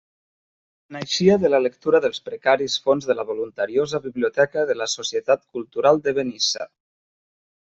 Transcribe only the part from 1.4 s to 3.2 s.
de la lectura dels precaris fons de